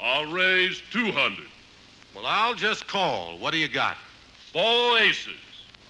I'll 0.00 0.30
raise 0.30 0.80
two 0.92 1.10
hundred. 1.12 1.48
Well, 2.14 2.24
I'll 2.26 2.54
just 2.54 2.86
call. 2.86 3.38
What 3.38 3.52
do 3.52 3.58
you 3.58 3.68
got? 3.68 3.96
Four 4.52 4.98
aces. 4.98 5.34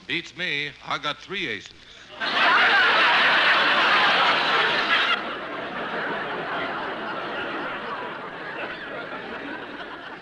Beats 0.07 0.37
me. 0.37 0.71
I 0.87 0.99
got 0.99 1.19
three 1.19 1.47
aces. 1.47 1.73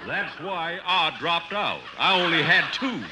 That's 0.07 0.39
why 0.41 0.79
I 0.87 1.17
dropped 1.19 1.53
out. 1.53 1.81
I 1.99 2.21
only 2.21 2.41
had 2.41 2.73
two. 2.73 3.03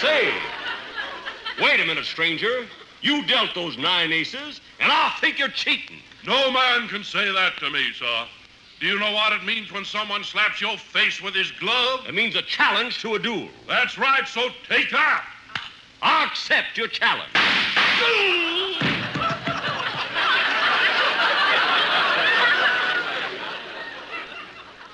Say, 0.00 0.32
wait 1.60 1.80
a 1.80 1.84
minute, 1.84 2.04
stranger. 2.04 2.66
You 3.02 3.26
dealt 3.26 3.52
those 3.56 3.76
nine 3.76 4.12
aces, 4.12 4.60
and 4.78 4.92
I 4.92 5.12
think 5.20 5.40
you're 5.40 5.48
cheating. 5.48 5.96
No 6.24 6.52
man 6.52 6.86
can 6.86 7.02
say 7.02 7.32
that 7.32 7.56
to 7.58 7.70
me, 7.70 7.84
sir. 7.98 8.26
Do 8.78 8.86
you 8.86 9.00
know 9.00 9.12
what 9.12 9.32
it 9.32 9.44
means 9.44 9.72
when 9.72 9.84
someone 9.84 10.22
slaps 10.22 10.60
your 10.60 10.78
face 10.78 11.20
with 11.20 11.34
his 11.34 11.50
glove? 11.50 12.06
It 12.06 12.14
means 12.14 12.36
a 12.36 12.42
challenge 12.42 13.02
to 13.02 13.16
a 13.16 13.18
duel. 13.18 13.48
That's 13.66 13.98
right, 13.98 14.26
so 14.28 14.50
take 14.68 14.92
that. 14.92 15.24
I 16.00 16.26
accept 16.26 16.78
your 16.78 16.86
challenge. 16.86 17.32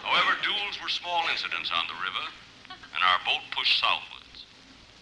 However, 0.03 0.33
duels 0.43 0.81
were 0.83 0.89
small 0.89 1.23
incidents 1.31 1.71
on 1.71 1.85
the 1.87 1.95
river, 2.01 2.27
and 2.71 3.05
our 3.05 3.21
boat 3.27 3.43
pushed 3.51 3.79
southwards. 3.79 4.47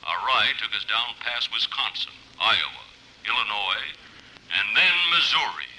Our 0.02 0.18
ride 0.26 0.58
took 0.58 0.74
us 0.74 0.84
down 0.84 1.14
past 1.20 1.52
Wisconsin, 1.52 2.12
Iowa, 2.40 2.84
Illinois, 3.24 3.94
and 4.50 4.76
then 4.76 4.94
Missouri. 5.10 5.71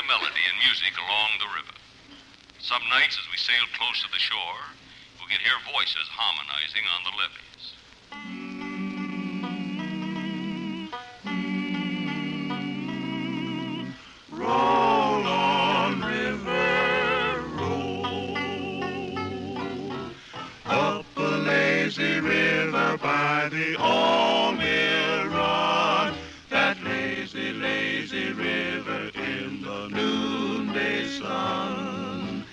Always 0.00 0.08
melody 0.08 0.40
and 0.48 0.58
music 0.64 0.92
along 0.98 1.30
the 1.38 1.46
river. 1.56 1.74
Some 2.58 2.82
nights, 2.90 3.18
as 3.18 3.26
we 3.30 3.36
sail 3.36 3.66
close 3.76 4.02
to 4.02 4.08
the 4.12 4.18
shore, 4.18 4.64
we 5.20 5.26
could 5.30 5.40
hear 5.40 5.52
voices 5.72 6.08
harmonizing 6.10 6.84
on 6.94 7.04
the 7.04 7.12
levees. 7.20 7.74
Roll 14.30 15.26
on, 15.26 16.00
river, 16.02 17.42
roll. 17.58 18.36
Up 20.66 21.06
a 21.16 21.20
lazy 21.20 22.20
river 22.20 22.98
by 22.98 23.48
the 23.50 23.76
Almiron. 23.76 24.54
That 26.48 26.82
lazy, 26.82 27.52
lazy 27.52 28.32
river 28.32 28.70
the 29.09 29.09
sun. 31.18 32.44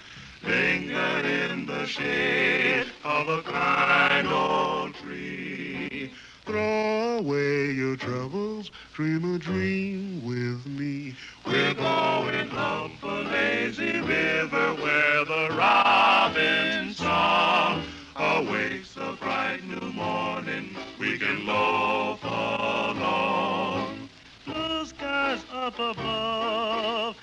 linger 0.43 1.19
in 1.27 1.65
the 1.65 1.85
shade 1.85 2.87
of 3.03 3.29
a 3.29 3.41
kind 3.43 4.27
old 4.27 4.93
tree. 4.95 6.11
Throw 6.45 7.17
away 7.19 7.71
your 7.71 7.97
troubles, 7.97 8.71
dream 8.93 9.35
a 9.35 9.39
dream 9.39 10.23
with 10.25 10.65
me. 10.65 11.15
We're 11.45 11.73
going 11.75 12.51
up 12.51 12.91
a 13.03 13.07
lazy 13.07 13.99
river 13.99 14.73
where 14.75 15.25
the 15.25 15.55
robin's 15.57 16.97
song 16.97 17.83
awakes 18.15 18.95
a 18.97 19.13
bright 19.19 19.63
new 19.65 19.91
morning. 19.91 20.75
We 20.99 21.19
can 21.19 21.45
loaf 21.45 22.23
along. 22.23 24.09
Blue 24.45 24.85
skies 24.85 25.43
up 25.51 25.77
above, 25.79 27.17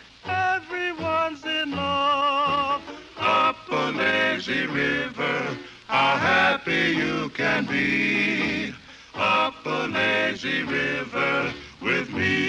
everyone's 1.35 1.62
in 1.62 1.77
love. 1.77 2.83
Up 3.18 3.57
a 3.70 3.90
lazy 3.92 4.66
river, 4.66 5.57
how 5.87 6.16
happy 6.16 6.94
you 6.97 7.31
can 7.31 7.66
be. 7.66 8.75
Up 9.14 9.55
a 9.64 9.87
lazy 9.88 10.62
river 10.62 11.53
with 11.81 12.11
me. 12.11 12.44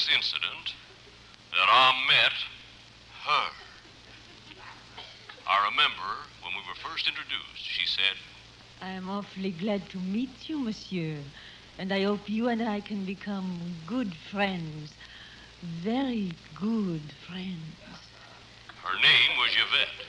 This 0.00 0.14
incident 0.14 0.74
that 1.50 1.68
I 1.68 1.92
met 2.06 2.32
her. 3.26 3.50
I 5.46 5.68
remember 5.68 6.26
when 6.42 6.52
we 6.54 6.60
were 6.68 6.88
first 6.88 7.06
introduced, 7.08 7.62
she 7.62 7.86
said, 7.86 8.16
I 8.80 8.90
am 8.90 9.10
awfully 9.10 9.50
glad 9.50 9.88
to 9.90 9.98
meet 9.98 10.48
you, 10.48 10.58
monsieur. 10.58 11.16
And 11.78 11.92
I 11.92 12.04
hope 12.04 12.28
you 12.28 12.48
and 12.48 12.62
I 12.62 12.80
can 12.80 13.04
become 13.04 13.74
good 13.86 14.14
friends. 14.30 14.92
Very 15.62 16.32
good 16.54 17.02
friends. 17.26 17.98
Her 18.82 18.96
name 18.96 19.38
was 19.38 19.50
Yvette, 19.50 20.06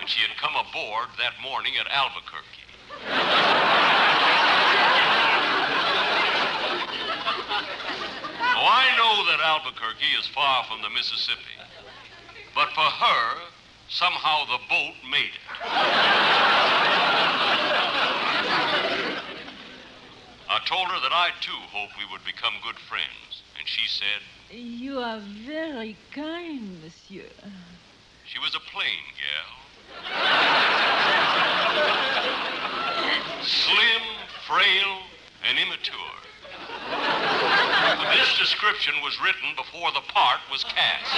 and 0.00 0.08
she 0.08 0.20
had 0.22 0.36
come 0.36 0.54
aboard 0.54 1.08
that 1.18 1.34
morning 1.42 1.74
at 1.78 1.86
Albuquerque. 1.88 3.59
Now, 8.60 8.66
I 8.66 8.92
know 8.98 9.24
that 9.24 9.40
Albuquerque 9.40 10.12
is 10.20 10.26
far 10.26 10.64
from 10.64 10.82
the 10.82 10.90
Mississippi, 10.90 11.56
but 12.54 12.68
for 12.74 12.82
her, 12.82 13.38
somehow 13.88 14.44
the 14.44 14.58
boat 14.68 14.92
made 15.10 15.32
it. 15.32 15.40
I 20.50 20.58
told 20.66 20.88
her 20.88 21.00
that 21.00 21.10
I, 21.10 21.30
too, 21.40 21.56
hoped 21.72 21.96
we 21.96 22.04
would 22.12 22.22
become 22.26 22.52
good 22.62 22.76
friends, 22.76 23.40
and 23.58 23.66
she 23.66 23.88
said 23.88 24.20
You 24.50 24.98
are 24.98 25.20
very 25.20 25.96
kind, 26.12 26.82
monsieur. 26.82 27.30
she 28.26 28.38
was 28.40 28.54
a 28.54 28.60
plain 28.60 29.14
gal. 29.16 29.56
Slim, 33.42 34.02
frail, 34.46 34.98
and 35.48 35.58
immature. 35.58 36.09
Description 38.60 39.00
was 39.02 39.18
written 39.22 39.56
before 39.56 39.90
the 39.92 40.04
part 40.12 40.38
was 40.52 40.64
cast. 40.64 41.08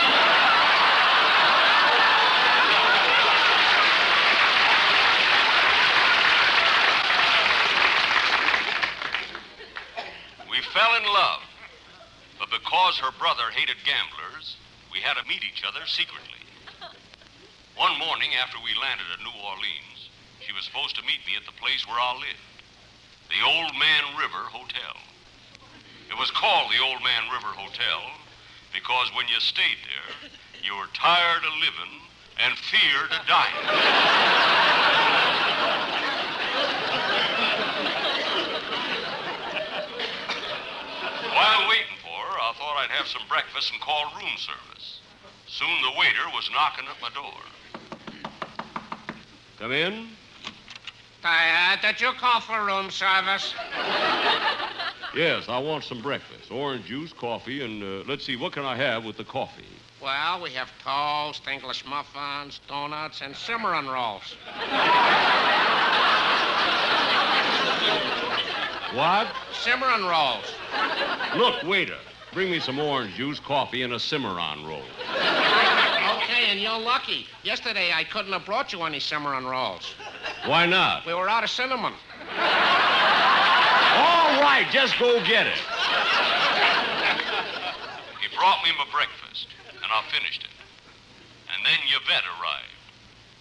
We 10.49 10.61
fell 10.71 10.95
in 10.95 11.03
love, 11.03 11.43
but 12.39 12.49
because 12.51 12.99
her 12.99 13.11
brother 13.19 13.51
hated 13.51 13.79
gamblers, 13.83 14.57
we 14.93 15.01
had 15.01 15.15
to 15.15 15.27
meet 15.27 15.43
each 15.43 15.65
other 15.67 15.85
secretly. 15.87 16.47
One 17.75 17.99
morning 17.99 18.31
after 18.41 18.59
we 18.63 18.71
landed 18.81 19.07
at 19.13 19.19
New 19.19 19.35
Orleans, 19.43 20.11
she 20.47 20.53
was 20.53 20.65
supposed 20.65 20.95
to 20.95 21.03
meet 21.03 21.27
me 21.27 21.35
at 21.37 21.45
the 21.45 21.59
place 21.59 21.89
where 21.89 21.99
I 21.99 22.15
lived, 22.15 22.63
the 23.35 23.45
Old 23.45 23.75
Man 23.75 24.15
River 24.17 24.47
Hotel. 24.47 24.95
It 26.13 26.19
was 26.19 26.31
called 26.31 26.71
the 26.71 26.79
Old 26.85 27.03
Man 27.03 27.23
River 27.33 27.57
Hotel 27.57 28.03
because 28.71 29.09
when 29.17 29.27
you 29.29 29.41
stayed 29.41 29.81
there, 29.89 30.29
you 30.63 30.77
were 30.77 30.87
tired 30.93 31.41
of 31.43 31.55
living 31.57 32.05
and 32.37 32.53
feared 32.59 33.11
of 33.13 33.27
dying. 33.27 33.65
While 41.33 41.69
waiting 41.71 41.97
for 42.05 42.13
her, 42.13 42.37
I 42.45 42.53
thought 42.59 42.77
I'd 42.85 42.91
have 42.91 43.07
some 43.07 43.23
breakfast 43.27 43.73
and 43.73 43.81
call 43.81 44.13
room 44.15 44.37
service. 44.37 45.01
Soon 45.47 45.81
the 45.81 45.99
waiter 45.99 46.29
was 46.35 46.51
knocking 46.53 46.85
at 46.93 47.01
my 47.01 47.09
door. 47.17 47.41
Come 49.59 49.73
in. 49.73 50.09
Uh, 51.25 51.77
that 51.81 52.03
you 52.03 52.13
call 52.19 52.41
for 52.43 52.63
room 52.67 52.91
service? 52.91 53.55
Yes, 55.15 55.49
I 55.49 55.59
want 55.59 55.85
some 55.85 56.01
breakfast. 56.01 56.51
Orange 56.51 56.87
juice, 56.87 57.13
coffee, 57.13 57.63
and 57.63 57.83
uh, 57.83 58.05
let's 58.09 58.25
see, 58.25 58.37
what 58.37 58.53
can 58.53 58.65
I 58.65 58.77
have 58.77 59.05
with 59.05 59.19
the 59.19 59.25
coffee? 59.25 59.67
Well, 60.03 60.43
we 60.43 60.51
have 60.51 60.71
toast, 60.83 61.47
English 61.47 61.85
muffins, 61.87 62.61
donuts, 62.67 63.21
and 63.21 63.37
cimarron 63.37 63.87
rolls. 63.89 64.37
What? 68.95 69.29
Cimarron 69.53 70.05
rolls. 70.05 70.45
Look, 71.37 71.63
waiter, 71.63 71.99
bring 72.33 72.51
me 72.51 72.59
some 72.59 72.79
orange 72.79 73.15
juice, 73.15 73.39
coffee, 73.39 73.83
and 73.83 73.93
a 73.93 74.01
Cimarron 74.01 74.67
roll. 74.67 74.83
Okay, 75.11 76.47
and 76.49 76.59
you're 76.61 76.79
lucky. 76.79 77.27
Yesterday 77.43 77.93
I 77.95 78.05
couldn't 78.05 78.33
have 78.33 78.45
brought 78.45 78.73
you 78.73 78.83
any 78.83 78.99
cimarron 78.99 79.45
rolls. 79.45 79.95
Why 80.47 80.67
not? 80.67 81.07
We 81.07 81.15
were 81.15 81.29
out 81.29 81.45
of 81.45 81.51
cinnamon. 81.51 81.93
All 84.43 84.49
right, 84.49 84.67
just 84.73 84.99
go 84.99 85.23
get 85.23 85.47
it. 85.47 85.55
He 88.19 88.27
brought 88.35 88.59
me 88.65 88.75
my 88.77 88.91
breakfast, 88.91 89.47
and 89.71 89.87
I 89.87 90.03
finished 90.11 90.43
it. 90.43 90.51
And 91.55 91.65
then 91.65 91.79
Yvette 91.87 92.27
arrived. 92.27 92.75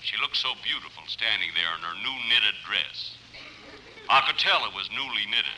She 0.03 0.15
looked 0.21 0.37
so 0.37 0.49
beautiful 0.63 1.01
standing 1.07 1.49
there 1.57 1.73
in 1.73 1.81
her 1.81 1.95
new 2.05 2.13
knitted 2.29 2.53
dress. 2.69 3.17
I 4.11 4.21
could 4.27 4.37
tell 4.37 4.63
it 4.69 4.75
was 4.75 4.91
newly 4.91 5.25
knitted 5.25 5.57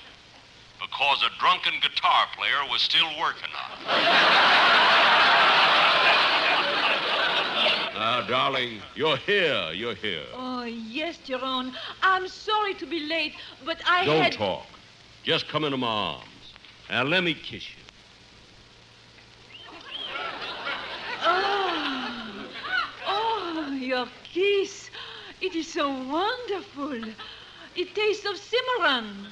because 0.80 1.22
a 1.24 1.40
drunken 1.42 1.74
guitar 1.82 2.28
player 2.38 2.64
was 2.72 2.82
still 2.82 3.12
working 3.20 3.52
on 3.52 3.72
it. 3.82 3.88
Now, 8.00 8.22
darling, 8.26 8.82
you're 8.96 9.18
here. 9.18 9.74
You're 9.74 9.96
here. 9.96 10.24
Oh, 10.36 10.64
yes, 10.64 11.18
Jerome. 11.18 11.74
I'm 12.02 12.30
sorry 12.30 12.76
to 12.76 12.86
be 12.86 13.02
late, 13.02 13.34
but 13.66 13.82
I 13.86 14.06
Don't 14.06 14.22
had... 14.22 14.32
talk. 14.32 14.68
Just 15.24 15.48
come 15.48 15.64
into 15.64 15.78
my 15.78 15.88
arms. 15.88 16.26
And 16.90 17.10
let 17.10 17.24
me 17.24 17.34
kiss 17.34 17.70
you. 17.70 17.84
Oh, 21.24 22.46
oh, 23.08 23.72
your 23.80 24.06
kiss. 24.26 24.90
It 25.40 25.56
is 25.56 25.72
so 25.72 25.90
wonderful. 25.90 27.02
It 27.76 27.96
tastes 27.96 28.26
of 28.26 28.36
cimarron. 28.38 29.28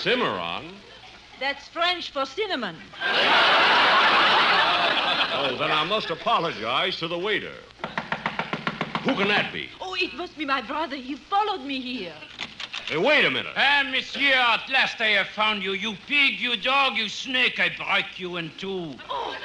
Cimarron? 0.00 0.74
That's 1.38 1.68
French 1.68 2.10
for 2.10 2.26
cinnamon. 2.26 2.76
Oh, 5.34 5.56
then 5.58 5.70
I 5.70 5.84
must 5.88 6.10
apologize 6.10 6.96
to 6.98 7.06
the 7.06 7.18
waiter. 7.18 7.54
Who 9.04 9.14
can 9.16 9.28
that 9.28 9.52
be? 9.52 9.68
Oh, 9.80 9.94
it 9.98 10.14
must 10.14 10.38
be 10.38 10.44
my 10.44 10.62
brother. 10.62 10.96
He 10.96 11.16
followed 11.16 11.66
me 11.66 11.80
here. 11.80 12.14
Hey, 12.86 12.98
wait 12.98 13.24
a 13.24 13.30
minute. 13.30 13.52
Ah, 13.56 13.82
monsieur, 13.90 14.34
at 14.34 14.68
last 14.70 15.00
I 15.00 15.08
have 15.18 15.28
found 15.28 15.62
you. 15.62 15.72
You 15.72 15.94
pig, 16.06 16.38
you 16.38 16.56
dog, 16.56 16.96
you 16.96 17.08
snake, 17.08 17.58
I 17.58 17.70
break 17.70 18.20
you 18.20 18.36
in 18.36 18.50
two. 18.58 18.94
Oh, 19.10 19.36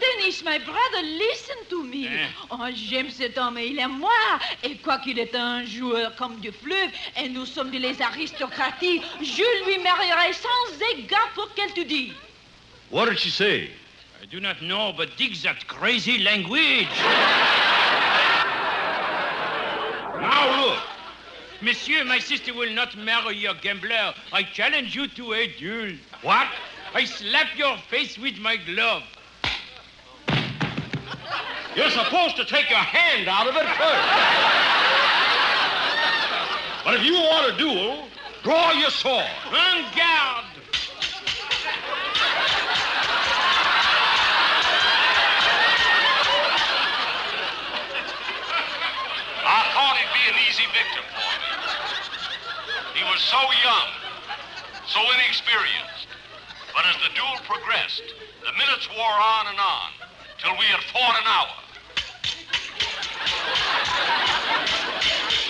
Denis, 0.00 0.44
my 0.44 0.58
brother, 0.58 1.02
listen 1.02 1.56
to 1.70 1.82
me. 1.82 2.06
Hein? 2.06 2.28
Oh, 2.50 2.68
j'aime 2.72 3.10
cet 3.10 3.36
homme 3.36 3.58
et 3.58 3.66
il 3.66 3.78
aime 3.78 3.98
moi. 3.98 4.10
Et 4.62 4.76
quoiqu'il 4.76 5.18
est 5.18 5.34
un 5.34 5.64
joueur 5.64 6.14
comme 6.14 6.38
du 6.40 6.52
fleuve 6.52 6.90
et 7.16 7.28
nous 7.28 7.46
sommes 7.46 7.70
de 7.70 7.78
les 7.78 8.00
aristocraties, 8.00 9.02
je 9.20 9.64
lui 9.66 9.78
marierai 9.78 10.32
sans 10.32 10.96
égard 10.96 11.30
pour 11.34 11.52
qu'elle 11.54 11.72
te 11.72 11.80
dit. 11.80 12.12
What 12.90 13.06
did 13.06 13.18
she 13.18 13.30
say? 13.30 13.70
I 14.22 14.26
do 14.26 14.40
not 14.40 14.60
know, 14.60 14.92
but 14.92 15.16
dig 15.16 15.34
that 15.42 15.66
crazy 15.66 16.18
language. 16.18 16.88
Now 20.28 20.66
look. 20.66 20.78
Monsieur, 21.62 22.04
my 22.04 22.18
sister 22.18 22.52
will 22.52 22.72
not 22.72 22.96
marry 22.96 23.36
your 23.36 23.54
gambler. 23.54 24.12
I 24.32 24.42
challenge 24.42 24.94
you 24.94 25.08
to 25.08 25.32
a 25.32 25.48
duel. 25.58 25.92
What? 26.22 26.46
I 26.94 27.04
slap 27.04 27.56
your 27.56 27.76
face 27.90 28.18
with 28.18 28.38
my 28.38 28.56
glove. 28.56 29.02
You're 31.74 31.90
supposed 31.90 32.36
to 32.36 32.44
take 32.44 32.68
your 32.68 32.78
hand 32.78 33.28
out 33.28 33.48
of 33.48 33.56
it 33.56 33.66
first. 33.78 34.08
But 36.84 36.94
if 36.94 37.04
you 37.04 37.14
want 37.14 37.54
a 37.54 37.56
duel, 37.56 38.08
draw 38.42 38.72
your 38.72 38.90
sword. 38.90 39.24
En 39.46 39.84
garde! 39.96 40.44
I 49.50 49.64
thought 49.72 49.96
he'd 49.96 50.12
be 50.12 50.28
an 50.28 50.36
easy 50.44 50.67
victim 50.78 51.02
for 51.10 51.26
me. 51.42 51.50
He 52.94 53.02
was 53.10 53.18
so 53.18 53.42
young, 53.66 53.90
so 54.86 55.02
inexperienced. 55.18 56.06
But 56.70 56.86
as 56.86 56.94
the 57.02 57.10
duel 57.18 57.34
progressed, 57.42 58.06
the 58.46 58.52
minutes 58.54 58.86
wore 58.94 59.18
on 59.18 59.50
and 59.50 59.58
on 59.58 59.90
till 60.38 60.54
we 60.54 60.66
had 60.70 60.82
fought 60.94 61.18
an 61.18 61.26
hour. 61.26 61.58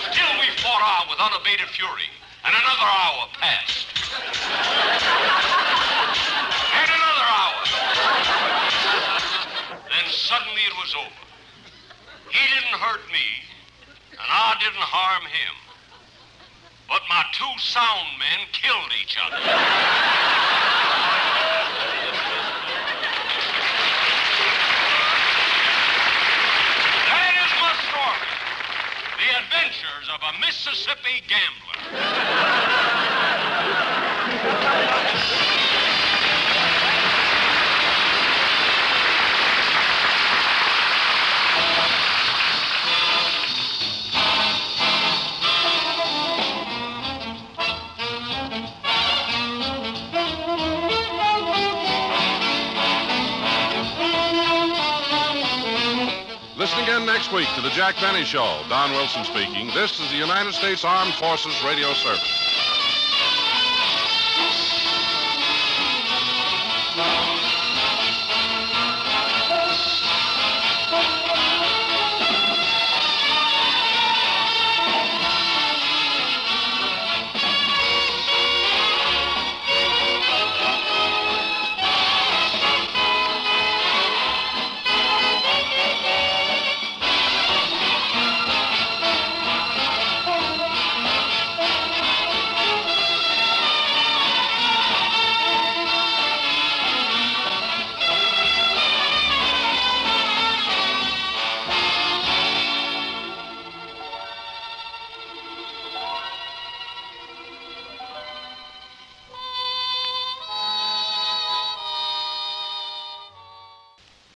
Still 0.08 0.32
we 0.40 0.48
fought 0.64 0.80
on 0.80 1.12
with 1.12 1.20
unabated 1.20 1.68
fury, 1.76 2.08
and 2.44 2.56
another 2.56 2.88
hour 2.88 3.28
passed. 3.36 3.84
And 6.72 6.88
another 6.88 7.28
hour. 7.36 7.60
Then 9.92 10.06
suddenly 10.08 10.64
it 10.64 10.76
was 10.80 10.94
over. 10.96 11.22
He 12.32 12.40
didn't 12.54 12.80
hurt 12.80 13.04
me, 13.12 13.47
and 14.28 14.36
I 14.36 14.54
didn't 14.60 14.76
harm 14.76 15.24
him. 15.24 15.56
But 16.88 17.00
my 17.08 17.24
two 17.32 17.58
sound 17.58 18.18
men 18.18 18.46
killed 18.52 18.92
each 19.00 19.16
other. 19.16 19.40
that 27.08 27.32
is 27.40 27.52
my 27.56 27.72
story. 27.88 28.28
The 29.16 29.28
adventures 29.40 30.08
of 30.12 30.20
a 30.20 30.32
Mississippi 30.40 31.24
gambler. 31.28 31.78
Again 56.88 57.04
next 57.04 57.30
week 57.34 57.48
to 57.54 57.60
The 57.60 57.68
Jack 57.68 57.96
Benny 57.96 58.24
Show. 58.24 58.62
Don 58.70 58.92
Wilson 58.92 59.22
speaking. 59.22 59.66
This 59.74 60.00
is 60.00 60.08
the 60.08 60.16
United 60.16 60.54
States 60.54 60.86
Armed 60.86 61.12
Forces 61.14 61.62
Radio 61.62 61.92
Service. 61.92 62.47